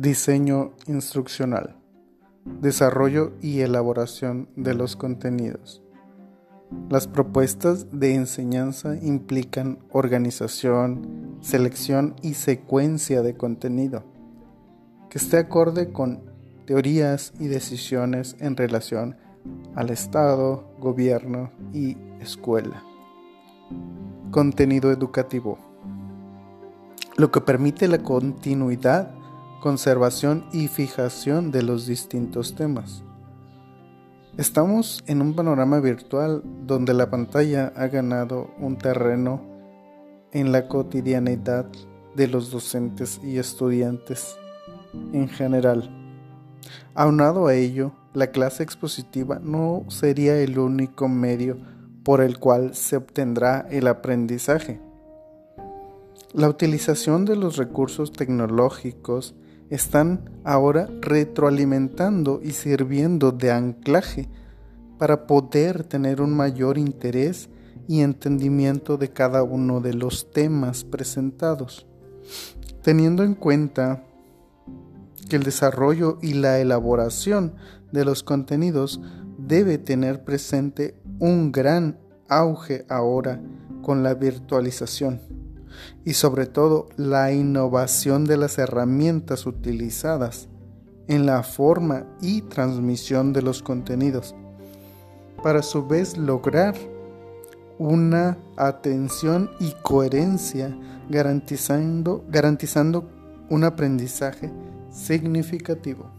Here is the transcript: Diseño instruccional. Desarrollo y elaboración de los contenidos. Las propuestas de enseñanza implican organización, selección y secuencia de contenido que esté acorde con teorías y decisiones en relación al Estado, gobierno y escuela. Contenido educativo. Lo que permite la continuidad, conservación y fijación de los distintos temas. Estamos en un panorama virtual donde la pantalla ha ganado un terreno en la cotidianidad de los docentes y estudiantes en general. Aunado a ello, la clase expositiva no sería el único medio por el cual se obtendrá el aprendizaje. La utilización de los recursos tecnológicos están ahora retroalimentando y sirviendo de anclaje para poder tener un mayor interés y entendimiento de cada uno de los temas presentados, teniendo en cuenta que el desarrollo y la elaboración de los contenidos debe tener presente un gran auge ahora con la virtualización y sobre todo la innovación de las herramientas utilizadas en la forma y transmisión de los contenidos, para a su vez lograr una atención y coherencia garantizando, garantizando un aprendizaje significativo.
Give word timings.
Diseño 0.00 0.72
instruccional. 0.86 1.76
Desarrollo 2.62 3.34
y 3.42 3.60
elaboración 3.60 4.48
de 4.56 4.72
los 4.72 4.96
contenidos. 4.96 5.82
Las 6.88 7.06
propuestas 7.06 7.86
de 7.92 8.14
enseñanza 8.14 8.96
implican 8.96 9.78
organización, 9.90 11.36
selección 11.42 12.16
y 12.22 12.32
secuencia 12.32 13.20
de 13.20 13.36
contenido 13.36 14.02
que 15.10 15.18
esté 15.18 15.36
acorde 15.36 15.92
con 15.92 16.22
teorías 16.64 17.34
y 17.38 17.48
decisiones 17.48 18.36
en 18.40 18.56
relación 18.56 19.18
al 19.74 19.90
Estado, 19.90 20.64
gobierno 20.78 21.50
y 21.74 21.98
escuela. 22.22 22.82
Contenido 24.30 24.92
educativo. 24.92 25.58
Lo 27.18 27.30
que 27.30 27.42
permite 27.42 27.86
la 27.86 27.98
continuidad, 27.98 29.19
conservación 29.60 30.46
y 30.52 30.68
fijación 30.68 31.50
de 31.50 31.62
los 31.62 31.86
distintos 31.86 32.54
temas. 32.54 33.04
Estamos 34.38 35.04
en 35.06 35.20
un 35.20 35.34
panorama 35.34 35.80
virtual 35.80 36.42
donde 36.66 36.94
la 36.94 37.10
pantalla 37.10 37.72
ha 37.76 37.88
ganado 37.88 38.50
un 38.58 38.78
terreno 38.78 39.42
en 40.32 40.50
la 40.50 40.66
cotidianidad 40.66 41.66
de 42.16 42.26
los 42.26 42.50
docentes 42.50 43.20
y 43.22 43.38
estudiantes 43.38 44.36
en 45.12 45.28
general. 45.28 45.90
Aunado 46.94 47.46
a 47.46 47.54
ello, 47.54 47.92
la 48.14 48.28
clase 48.28 48.62
expositiva 48.62 49.40
no 49.42 49.84
sería 49.88 50.38
el 50.38 50.58
único 50.58 51.06
medio 51.08 51.58
por 52.02 52.20
el 52.20 52.38
cual 52.38 52.74
se 52.74 52.96
obtendrá 52.96 53.66
el 53.70 53.86
aprendizaje. 53.86 54.80
La 56.32 56.48
utilización 56.48 57.24
de 57.24 57.36
los 57.36 57.56
recursos 57.56 58.12
tecnológicos 58.12 59.34
están 59.70 60.28
ahora 60.44 60.88
retroalimentando 61.00 62.40
y 62.42 62.50
sirviendo 62.50 63.30
de 63.30 63.52
anclaje 63.52 64.28
para 64.98 65.26
poder 65.26 65.84
tener 65.84 66.20
un 66.20 66.36
mayor 66.36 66.76
interés 66.76 67.48
y 67.88 68.00
entendimiento 68.00 68.98
de 68.98 69.10
cada 69.10 69.42
uno 69.42 69.80
de 69.80 69.94
los 69.94 70.30
temas 70.32 70.84
presentados, 70.84 71.86
teniendo 72.82 73.22
en 73.22 73.34
cuenta 73.34 74.04
que 75.28 75.36
el 75.36 75.44
desarrollo 75.44 76.18
y 76.20 76.34
la 76.34 76.58
elaboración 76.58 77.54
de 77.92 78.04
los 78.04 78.22
contenidos 78.22 79.00
debe 79.38 79.78
tener 79.78 80.24
presente 80.24 81.00
un 81.20 81.52
gran 81.52 81.98
auge 82.28 82.84
ahora 82.88 83.40
con 83.82 84.02
la 84.02 84.14
virtualización 84.14 85.39
y 86.04 86.14
sobre 86.14 86.46
todo 86.46 86.88
la 86.96 87.32
innovación 87.32 88.24
de 88.24 88.36
las 88.36 88.58
herramientas 88.58 89.46
utilizadas 89.46 90.48
en 91.08 91.26
la 91.26 91.42
forma 91.42 92.06
y 92.20 92.42
transmisión 92.42 93.32
de 93.32 93.42
los 93.42 93.62
contenidos, 93.62 94.34
para 95.42 95.60
a 95.60 95.62
su 95.62 95.86
vez 95.86 96.16
lograr 96.16 96.74
una 97.78 98.38
atención 98.56 99.50
y 99.58 99.72
coherencia 99.82 100.76
garantizando, 101.08 102.24
garantizando 102.28 103.08
un 103.48 103.64
aprendizaje 103.64 104.52
significativo. 104.92 106.10